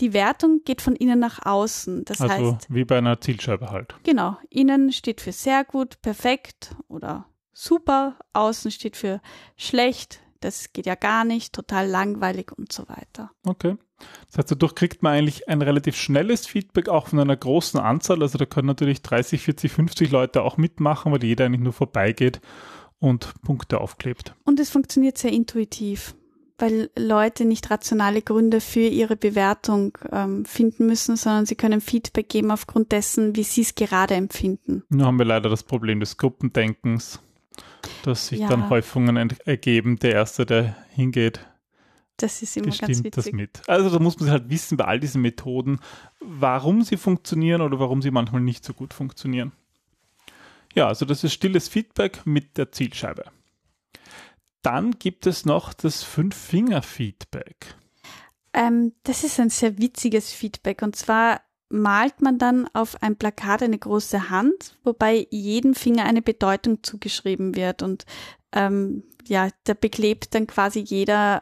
Die 0.02 0.14
Wertung 0.14 0.62
geht 0.66 0.82
von 0.82 0.96
innen 0.96 1.20
nach 1.20 1.46
außen. 1.46 2.06
Das 2.06 2.22
also 2.22 2.54
heißt, 2.54 2.74
wie 2.74 2.86
bei 2.86 2.98
einer 2.98 3.22
Zielscheibe 3.22 3.70
halt. 3.70 3.96
Genau. 4.04 4.38
Innen 4.50 4.92
steht 4.92 5.22
für 5.22 5.32
sehr 5.32 5.64
gut, 5.64 6.02
perfekt 6.02 6.76
oder 6.88 7.28
super. 7.54 8.18
Außen 8.34 8.72
steht 8.72 8.98
für 8.98 9.22
schlecht, 9.56 10.20
das 10.40 10.74
geht 10.74 10.88
ja 10.88 10.96
gar 10.96 11.24
nicht, 11.24 11.54
total 11.54 11.88
langweilig 11.88 12.52
und 12.58 12.72
so 12.72 12.90
weiter. 12.90 13.32
Okay. 13.46 13.78
Das 14.28 14.40
heißt, 14.40 14.52
dadurch 14.52 14.74
kriegt 14.74 15.04
man 15.04 15.14
eigentlich 15.14 15.48
ein 15.48 15.62
relativ 15.62 15.96
schnelles 15.96 16.48
Feedback 16.48 16.90
auch 16.90 17.10
von 17.10 17.20
einer 17.20 17.38
großen 17.38 17.80
Anzahl. 17.80 18.24
Also 18.24 18.40
da 18.40 18.46
können 18.46 18.68
natürlich 18.68 19.04
30, 19.04 19.44
40, 19.44 19.72
50 19.72 20.12
Leute 20.12 20.42
auch 20.42 20.58
mitmachen, 20.58 21.12
weil 21.12 21.24
jeder 21.24 21.46
eigentlich 21.46 21.62
nur 21.62 21.74
vorbeigeht 21.74 22.42
und 22.98 23.34
Punkte 23.44 23.80
aufklebt. 23.80 24.36
Und 24.44 24.60
es 24.60 24.72
funktioniert 24.72 25.20
sehr 25.20 25.32
intuitiv, 25.32 26.16
weil 26.62 26.90
Leute 26.98 27.46
nicht 27.46 27.70
rationale 27.72 28.22
Gründe 28.22 28.62
für 28.62 28.80
ihre 28.80 29.16
Bewertung 29.16 29.98
ähm, 30.12 30.46
finden 30.46 30.86
müssen, 30.86 31.16
sondern 31.16 31.46
sie 31.46 31.56
können 31.56 31.82
Feedback 31.82 32.30
geben 32.30 32.52
aufgrund 32.52 32.92
dessen, 32.92 33.36
wie 33.36 33.44
sie 33.44 33.62
es 33.62 33.76
gerade 33.76 34.14
empfinden. 34.14 34.84
Nun 34.90 35.06
haben 35.06 35.18
wir 35.18 35.26
leider 35.26 35.50
das 35.50 35.64
Problem 35.64 36.00
des 36.00 36.18
Gruppendenkens 36.18 37.20
dass 38.04 38.28
sich 38.28 38.40
ja. 38.40 38.48
dann 38.48 38.70
Häufungen 38.70 39.18
ergeben. 39.46 39.98
Der 40.00 40.14
Erste, 40.14 40.46
der 40.46 40.76
hingeht, 40.90 41.40
das 42.18 42.42
ist 42.42 42.56
immer 42.58 42.68
ganz 42.68 43.04
witzig. 43.04 43.12
das 43.12 43.32
mit. 43.32 43.62
Also 43.68 43.90
da 43.90 44.00
muss 44.00 44.20
man 44.20 44.30
halt 44.30 44.50
wissen 44.50 44.78
bei 44.78 44.86
all 44.86 45.00
diesen 45.00 45.22
Methoden, 45.22 45.80
warum 46.20 46.84
sie 46.84 46.98
funktionieren 46.98 47.62
oder 47.62 47.80
warum 47.80 48.02
sie 48.02 48.12
manchmal 48.12 48.42
nicht 48.42 48.64
so 48.64 48.74
gut 48.74 48.94
funktionieren. 48.94 49.54
Ja, 50.76 50.88
also 50.88 51.06
das 51.06 51.24
ist 51.24 51.34
stilles 51.34 51.68
Feedback 51.68 52.26
mit 52.26 52.58
der 52.58 52.72
Zielscheibe. 52.72 53.26
Dann 54.62 54.92
gibt 54.92 55.28
es 55.28 55.46
noch 55.46 55.74
das 55.74 56.04
Fünf-Finger-Feedback. 56.04 57.76
Ähm, 58.54 58.94
das 59.04 59.24
ist 59.24 59.40
ein 59.40 59.50
sehr 59.50 59.78
witziges 59.78 60.32
Feedback 60.32 60.82
und 60.82 60.96
zwar 60.96 61.42
malt 61.70 62.22
man 62.22 62.38
dann 62.38 62.68
auf 62.74 63.02
ein 63.02 63.16
Plakat 63.16 63.64
eine 63.64 63.78
große 63.78 64.30
Hand, 64.30 64.78
wobei 64.84 65.26
jedem 65.32 65.74
Finger 65.74 66.04
eine 66.04 66.22
Bedeutung 66.22 66.84
zugeschrieben 66.84 67.56
wird 67.56 67.82
und 67.82 68.06
ähm, 68.52 69.04
ja, 69.26 69.48
da 69.64 69.74
beklebt 69.74 70.36
dann 70.36 70.48
quasi 70.48 70.80
jeder 70.80 71.40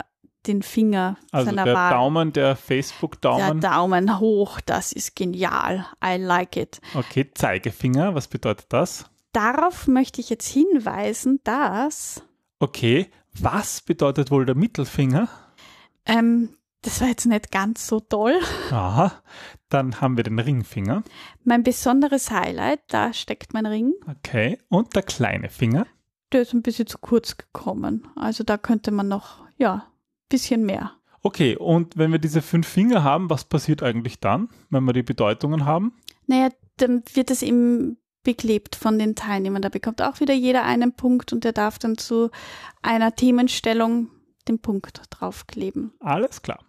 den 0.48 0.62
Finger 0.62 1.18
also 1.32 1.48
seiner 1.48 1.66
der 1.66 1.74
Wahl. 1.74 1.92
Daumen, 1.92 2.34
der 2.34 2.56
Facebook-Daumen. 2.56 3.62
Der 3.62 3.72
Daumen 3.72 4.20
hoch, 4.20 4.62
das 4.62 4.92
ist 4.92 5.16
genial. 5.16 5.86
I 6.04 6.18
like 6.18 6.56
it. 6.56 6.80
Okay, 6.94 7.30
Zeigefinger, 7.34 8.16
was 8.16 8.28
bedeutet 8.28 8.68
das? 8.70 9.06
Darauf 9.34 9.88
möchte 9.88 10.22
ich 10.22 10.30
jetzt 10.30 10.48
hinweisen, 10.48 11.40
dass. 11.44 12.24
Okay, 12.60 13.08
was 13.40 13.82
bedeutet 13.82 14.32
wohl 14.32 14.46
der 14.46 14.56
Mittelfinger? 14.56 15.30
Ähm, 16.06 16.50
das 16.82 17.00
war 17.00 17.08
jetzt 17.08 17.26
nicht 17.26 17.52
ganz 17.52 17.88
so 17.88 18.02
toll. 18.02 18.38
Aha, 18.70 19.14
dann 19.70 20.02
haben 20.02 20.18
wir 20.18 20.26
den 20.26 20.40
Ringfinger. 20.40 21.04
Mein 21.46 21.64
besonderes 21.64 22.32
Highlight, 22.32 22.82
da 22.88 23.14
steckt 23.14 23.54
mein 23.54 23.66
Ring. 23.66 23.94
Okay, 24.08 24.58
und 24.68 24.94
der 24.94 25.04
kleine 25.04 25.50
Finger? 25.50 25.88
Der 26.34 26.42
ist 26.42 26.54
ein 26.54 26.62
bisschen 26.62 26.88
zu 26.88 26.98
kurz 26.98 27.38
gekommen. 27.38 28.08
Also 28.16 28.44
da 28.44 28.58
könnte 28.58 28.92
man 28.92 29.08
noch, 29.08 29.46
ja, 29.58 29.76
ein 29.76 29.82
bisschen 30.28 30.66
mehr. 30.66 30.92
Okay, 31.22 31.56
und 31.56 31.98
wenn 31.98 32.12
wir 32.12 32.20
diese 32.20 32.42
fünf 32.42 32.68
Finger 32.68 33.04
haben, 33.04 33.30
was 33.30 33.46
passiert 33.46 33.84
eigentlich 33.84 34.20
dann, 34.20 34.50
wenn 34.70 34.84
wir 34.84 34.94
die 34.94 35.04
Bedeutungen 35.04 35.66
haben? 35.66 35.94
Naja, 36.28 36.50
dann 36.76 37.04
wird 37.14 37.32
es 37.32 37.42
eben 37.42 37.99
beklebt 38.24 38.76
von 38.76 39.00
den 39.00 39.16
Teilnehmern. 39.16 39.62
Da 39.62 39.70
bekommt 39.70 40.02
auch 40.02 40.20
wieder 40.20 40.34
jeder 40.34 40.64
einen 40.64 40.94
Punkt 40.94 41.34
und 41.34 41.44
der 41.44 41.54
darf 41.54 41.80
dann 41.80 41.98
zu 41.98 42.30
einer 42.82 43.16
Themenstellung 43.16 44.10
den 44.48 44.60
Punkt 44.60 45.02
draufkleben. 45.10 45.94
Alles 46.00 46.42
klar. 46.42 46.60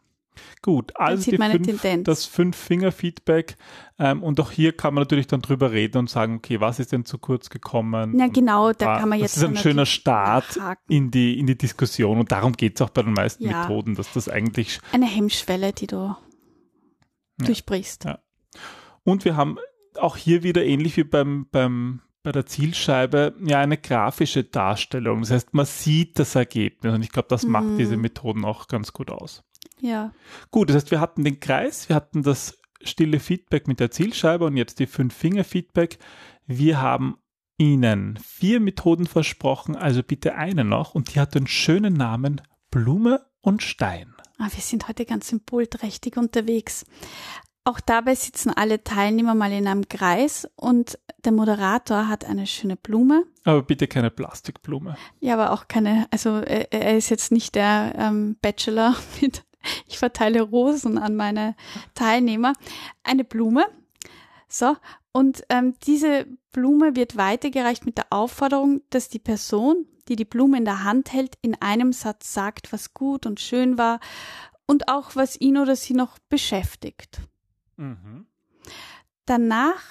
Gut, 0.63 0.93
also 0.97 1.31
fünf, 1.31 2.05
das 2.05 2.25
Fünf-Finger-Feedback. 2.27 3.57
Ähm, 3.99 4.23
und 4.23 4.41
auch 4.41 4.51
hier 4.51 4.75
kann 4.75 4.95
man 4.95 5.03
natürlich 5.03 5.27
dann 5.27 5.43
drüber 5.43 5.71
reden 5.73 5.99
und 5.99 6.11
sagen, 6.11 6.37
okay, 6.37 6.61
was 6.61 6.79
ist 6.79 6.93
denn 6.93 7.05
zu 7.05 7.19
kurz 7.19 7.51
gekommen? 7.51 8.19
Ja, 8.19 8.29
genau, 8.29 8.73
da 8.73 8.99
kann 8.99 9.09
man 9.09 9.19
jetzt. 9.19 9.37
Das 9.37 9.43
ist 9.43 9.49
ein 9.49 9.57
schöner 9.57 9.87
Start 9.87 10.59
in 10.89 11.11
die, 11.11 11.39
in 11.39 11.47
die 11.47 11.59
Diskussion 11.59 12.19
und 12.19 12.33
darum 12.33 12.53
geht 12.53 12.77
es 12.77 12.83
auch 12.83 12.91
bei 12.91 13.03
den 13.03 13.13
meisten 13.13 13.45
ja. 13.45 13.63
Methoden, 13.63 13.95
dass 13.95 14.13
das 14.13 14.29
eigentlich. 14.29 14.81
Eine 14.93 15.07
Hemmschwelle, 15.07 15.73
die 15.73 15.87
du 15.87 15.97
ja. 15.97 16.17
durchbrichst. 17.39 18.05
Ja. 18.05 18.21
Und 19.05 19.25
wir 19.25 19.37
haben 19.37 19.59
auch 19.99 20.17
hier 20.17 20.43
wieder 20.43 20.65
ähnlich 20.65 20.97
wie 20.97 21.05
beim, 21.05 21.47
beim, 21.51 22.01
bei 22.23 22.33
der 22.33 22.47
Zielscheibe 22.47 23.35
ja 23.45 23.61
eine 23.61 23.79
grafische 23.79 24.45
Darstellung. 24.45 25.21
Das 25.21 25.31
heißt, 25.31 25.55
man 25.55 25.67
sieht 25.67 26.19
das 26.19 26.35
Ergebnis 26.35 26.95
und 26.95 27.03
ich 27.03 27.11
glaube, 27.11 27.29
das 27.29 27.45
macht 27.45 27.67
mhm. 27.67 27.79
diese 27.79 27.97
Methoden 27.97 28.45
auch 28.45 28.69
ganz 28.69 28.93
gut 28.93 29.11
aus. 29.11 29.43
Ja. 29.81 30.13
Gut, 30.51 30.69
das 30.69 30.77
heißt, 30.77 30.91
wir 30.91 31.01
hatten 31.01 31.25
den 31.25 31.41
Kreis, 31.41 31.89
wir 31.89 31.97
hatten 31.97 32.23
das 32.23 32.61
stille 32.83 33.21
Feedback 33.21 33.69
mit 33.69 33.81
der 33.81 33.91
Zielscheibe 33.91 34.45
und 34.45 34.57
jetzt 34.57 34.79
die 34.79 34.87
Fünf-Finger-Feedback. 34.87 35.99
Wir 36.47 36.81
haben 36.81 37.19
Ihnen 37.59 38.19
vier 38.19 38.59
Methoden 38.59 39.07
versprochen, 39.07 39.77
also 39.77 40.03
bitte 40.03 40.35
eine 40.35 40.65
noch 40.65 40.95
und 40.95 41.15
die 41.15 41.21
hat 41.21 41.35
den 41.35 41.47
schönen 41.47 41.93
Namen 41.93 42.41
Blume 42.71 43.27
und 43.43 43.63
Stein. 43.63 44.15
Ah, 44.39 44.49
wir 44.51 44.63
sind 44.63 44.89
heute 44.89 45.05
ganz 45.05 45.29
symbolträchtig 45.29 46.17
unterwegs. 46.17 46.87
Auch 47.65 47.81
dabei 47.81 48.15
sitzen 48.15 48.51
alle 48.51 48.83
Teilnehmer 48.83 49.35
mal 49.35 49.53
in 49.53 49.67
einem 49.67 49.89
Kreis 49.89 50.49
und 50.57 50.99
der 51.25 51.33
Moderator 51.33 52.09
hat 52.09 52.25
eine 52.25 52.47
schöne 52.47 52.77
Blume. 52.77 53.25
Aber 53.45 53.63
bitte 53.63 53.87
keine 53.87 54.11
Plastikblume. 54.11 54.97
Ja, 55.21 55.35
aber 55.35 55.53
auch 55.53 55.69
keine, 55.69 56.07
also 56.11 56.39
er, 56.39 56.73
er 56.73 56.97
ist 56.97 57.11
jetzt 57.11 57.33
nicht 57.33 57.55
der 57.55 57.95
ähm, 57.99 58.37
Bachelor 58.41 58.97
mit 59.21 59.45
ich 59.87 59.99
verteile 59.99 60.43
Rosen 60.43 60.99
an 60.99 61.17
meine 61.17 61.55
Teilnehmer. 61.95 62.55
Eine 63.03 63.25
Blume. 63.25 63.67
So. 64.49 64.77
Und 65.13 65.43
ähm, 65.49 65.75
diese 65.87 66.27
Blume 66.53 66.97
wird 66.97 67.17
weitergereicht 67.17 67.85
mit 67.85 67.99
der 67.99 68.07
Aufforderung, 68.11 68.81
dass 68.91 69.09
die 69.09 69.19
Person, 69.19 69.87
die 70.09 70.17
die 70.17 70.25
Blume 70.25 70.59
in 70.59 70.65
der 70.65 70.85
Hand 70.85 71.13
hält, 71.13 71.37
in 71.43 71.61
einem 71.61 71.93
Satz 71.93 72.33
sagt, 72.33 72.73
was 72.73 72.95
gut 72.95 73.27
und 73.27 73.41
schön 73.41 73.77
war 73.77 74.01
und 74.67 74.89
auch 74.89 75.17
was 75.17 75.41
ihn 75.41 75.59
oder 75.59 75.77
sie 75.77 75.95
noch 75.95 76.19
beschäftigt. 76.29 77.21
Mhm. 77.81 78.27
Danach 79.25 79.83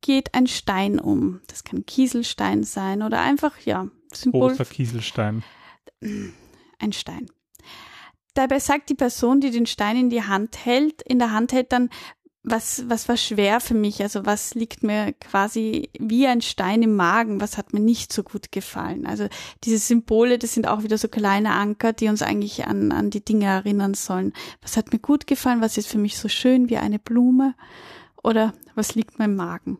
geht 0.00 0.34
ein 0.34 0.48
Stein 0.48 0.98
um. 0.98 1.40
Das 1.46 1.62
kann 1.62 1.86
Kieselstein 1.86 2.64
sein 2.64 3.02
oder 3.02 3.20
einfach, 3.20 3.58
ja, 3.60 3.88
Symbol. 4.12 4.48
Großer 4.48 4.64
Kieselstein. 4.64 5.44
Ein 6.00 6.92
Stein. 6.92 7.26
Dabei 8.34 8.58
sagt 8.58 8.88
die 8.88 8.94
Person, 8.94 9.40
die 9.40 9.50
den 9.50 9.66
Stein 9.66 9.96
in 9.96 10.10
die 10.10 10.24
Hand 10.24 10.64
hält, 10.64 11.02
in 11.02 11.18
der 11.18 11.30
Hand 11.30 11.52
hält 11.52 11.72
dann, 11.72 11.90
was, 12.44 12.88
was 12.88 13.08
war 13.08 13.16
schwer 13.16 13.60
für 13.60 13.74
mich? 13.74 14.02
Also 14.02 14.26
was 14.26 14.54
liegt 14.54 14.82
mir 14.82 15.12
quasi 15.12 15.90
wie 15.98 16.26
ein 16.26 16.40
Stein 16.40 16.82
im 16.82 16.96
Magen? 16.96 17.40
Was 17.40 17.56
hat 17.56 17.72
mir 17.72 17.80
nicht 17.80 18.12
so 18.12 18.24
gut 18.24 18.50
gefallen? 18.50 19.06
Also 19.06 19.28
diese 19.62 19.78
Symbole, 19.78 20.38
das 20.38 20.52
sind 20.52 20.66
auch 20.66 20.82
wieder 20.82 20.98
so 20.98 21.06
kleine 21.08 21.52
Anker, 21.52 21.92
die 21.92 22.08
uns 22.08 22.20
eigentlich 22.20 22.66
an, 22.66 22.90
an 22.90 23.10
die 23.10 23.24
Dinge 23.24 23.46
erinnern 23.46 23.94
sollen. 23.94 24.32
Was 24.60 24.76
hat 24.76 24.92
mir 24.92 24.98
gut 24.98 25.28
gefallen? 25.28 25.60
Was 25.60 25.78
ist 25.78 25.88
für 25.88 25.98
mich 25.98 26.18
so 26.18 26.28
schön 26.28 26.68
wie 26.68 26.78
eine 26.78 26.98
Blume? 26.98 27.54
Oder 28.24 28.52
was 28.74 28.96
liegt 28.96 29.18
mir 29.18 29.26
im 29.26 29.36
Magen? 29.36 29.78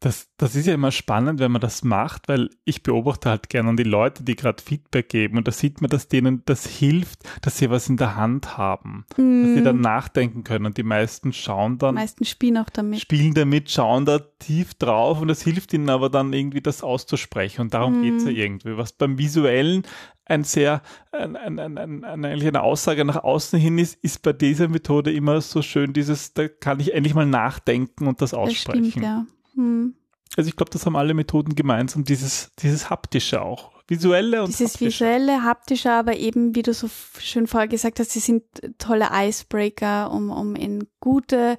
Das, 0.00 0.28
das 0.36 0.54
ist 0.54 0.66
ja 0.66 0.74
immer 0.74 0.90
spannend, 0.90 1.40
wenn 1.40 1.52
man 1.52 1.60
das 1.60 1.84
macht, 1.84 2.28
weil 2.28 2.50
ich 2.64 2.82
beobachte 2.82 3.30
halt 3.30 3.48
gerne 3.48 3.74
die 3.76 3.82
Leute, 3.82 4.22
die 4.22 4.36
gerade 4.36 4.62
Feedback 4.62 5.08
geben 5.08 5.38
und 5.38 5.48
da 5.48 5.52
sieht 5.52 5.80
man, 5.80 5.90
dass 5.90 6.08
denen 6.08 6.42
das 6.46 6.66
hilft, 6.66 7.20
dass 7.42 7.58
sie 7.58 7.70
was 7.70 7.88
in 7.88 7.96
der 7.96 8.16
Hand 8.16 8.56
haben, 8.56 9.04
mm. 9.16 9.42
dass 9.42 9.54
sie 9.54 9.62
dann 9.62 9.76
mhm. 9.76 9.82
nachdenken 9.82 10.44
können 10.44 10.66
und 10.66 10.76
die 10.76 10.82
meisten 10.82 11.32
schauen 11.32 11.78
dann. 11.78 11.94
Die 11.94 12.00
meisten 12.00 12.24
spielen 12.24 12.58
auch 12.58 12.70
damit. 12.70 13.00
Spielen 13.00 13.34
damit, 13.34 13.70
schauen 13.70 14.04
da 14.04 14.18
tief 14.38 14.74
drauf 14.74 15.20
und 15.20 15.28
das 15.28 15.42
hilft 15.42 15.72
ihnen 15.72 15.90
aber 15.90 16.10
dann 16.10 16.32
irgendwie 16.32 16.60
das 16.60 16.82
auszusprechen 16.82 17.62
und 17.62 17.74
darum 17.74 18.00
mm. 18.00 18.02
geht 18.02 18.14
es 18.14 18.24
ja 18.24 18.30
irgendwie. 18.30 18.76
Was 18.76 18.92
beim 18.92 19.18
Visuellen 19.18 19.84
ein 20.28 20.44
sehr, 20.44 20.82
ein, 21.10 21.36
ein, 21.36 21.58
ein, 21.58 21.78
ein, 21.78 22.04
eigentlich 22.04 22.46
eine 22.46 22.62
Aussage 22.62 23.04
nach 23.04 23.16
außen 23.16 23.58
hin 23.58 23.78
ist, 23.78 24.02
ist 24.02 24.22
bei 24.22 24.32
dieser 24.32 24.68
Methode 24.68 25.12
immer 25.12 25.40
so 25.40 25.62
schön 25.62 25.92
dieses, 25.92 26.34
da 26.34 26.48
kann 26.48 26.80
ich 26.80 26.94
endlich 26.94 27.14
mal 27.14 27.26
nachdenken 27.26 28.06
und 28.06 28.20
das 28.20 28.34
aussprechen. 28.34 28.82
Das 28.82 28.90
stimmt, 28.90 29.04
ja. 29.04 29.26
Hm. 29.58 29.94
Also 30.36 30.48
ich 30.48 30.56
glaube, 30.56 30.70
das 30.70 30.86
haben 30.86 30.96
alle 30.96 31.14
Methoden 31.14 31.54
gemeinsam, 31.54 32.04
dieses, 32.04 32.52
dieses 32.60 32.90
haptische 32.90 33.42
auch. 33.42 33.72
Visuelle 33.88 34.42
und 34.42 34.48
Dieses 34.48 34.74
haptische. 34.74 35.04
visuelle, 35.06 35.42
haptische, 35.42 35.90
aber 35.90 36.16
eben, 36.16 36.54
wie 36.54 36.62
du 36.62 36.74
so 36.74 36.88
schön 37.18 37.46
vorher 37.46 37.68
gesagt 37.68 37.98
hast, 37.98 38.10
sie 38.10 38.20
sind 38.20 38.44
tolle 38.76 39.08
Icebreaker, 39.10 40.10
um, 40.12 40.30
um 40.30 40.54
in 40.54 40.86
gute, 41.00 41.56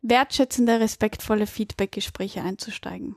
wertschätzende, 0.00 0.78
respektvolle 0.78 1.46
Feedback-Gespräche 1.48 2.42
einzusteigen. 2.42 3.16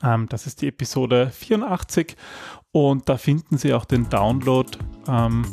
Ähm, 0.03 0.27
das 0.29 0.47
ist 0.47 0.61
die 0.61 0.67
Episode 0.67 1.31
84 1.31 2.15
und 2.71 3.09
da 3.09 3.17
finden 3.17 3.57
Sie 3.57 3.73
auch 3.73 3.85
den 3.85 4.09
Download 4.09 4.69
ähm, 5.07 5.45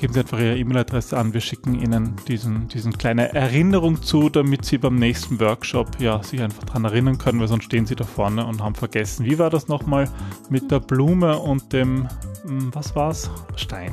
geben 0.00 0.14
Sie 0.14 0.20
einfach 0.20 0.38
Ihre 0.38 0.56
E-Mail-Adresse 0.56 1.16
an. 1.16 1.34
Wir 1.34 1.42
schicken 1.42 1.74
Ihnen 1.74 2.16
diesen, 2.26 2.68
diesen 2.68 2.96
kleine 2.96 3.34
Erinnerung 3.34 4.02
zu, 4.02 4.30
damit 4.30 4.64
Sie 4.64 4.78
beim 4.78 4.96
nächsten 4.96 5.38
Workshop 5.38 6.00
ja 6.00 6.22
sich 6.22 6.40
einfach 6.40 6.64
daran 6.64 6.86
erinnern 6.86 7.18
können, 7.18 7.38
weil 7.38 7.48
sonst 7.48 7.64
stehen 7.64 7.84
Sie 7.84 7.94
da 7.94 8.04
vorne 8.04 8.46
und 8.46 8.62
haben 8.62 8.74
vergessen. 8.74 9.26
Wie 9.26 9.38
war 9.38 9.50
das 9.50 9.68
nochmal 9.68 10.10
mit 10.48 10.70
der 10.70 10.80
Blume 10.80 11.38
und 11.38 11.74
dem, 11.74 12.08
hm, 12.44 12.74
was 12.74 12.96
war's? 12.96 13.30
Stein. 13.56 13.92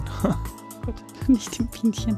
Gut, 0.85 0.95
nicht 1.27 1.59
dem 1.59 1.67
Bienchen. 1.67 2.17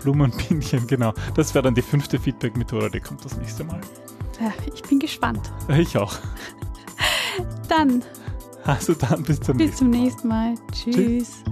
Blume 0.00 0.24
und 0.24 0.48
Bienchen, 0.48 0.86
genau. 0.86 1.12
Das 1.34 1.54
wäre 1.54 1.64
dann 1.64 1.74
die 1.74 1.82
fünfte 1.82 2.20
Feedback-Methode, 2.20 2.88
die 2.88 3.00
kommt 3.00 3.24
das 3.24 3.36
nächste 3.36 3.64
Mal. 3.64 3.80
Ja, 4.40 4.52
ich 4.72 4.82
bin 4.82 5.00
gespannt. 5.00 5.52
Ich 5.76 5.98
auch. 5.98 6.14
Dann. 7.68 8.04
Also 8.64 8.94
dann 8.94 9.24
bis 9.24 9.40
zum 9.40 9.56
bis 9.56 9.80
nächsten 9.80 9.90
Mal. 9.90 10.00
Bis 10.14 10.16
zum 10.22 10.24
nächsten 10.24 10.28
Mal. 10.28 10.54
Tschüss. 10.72 10.94
Tschüss. 10.94 11.44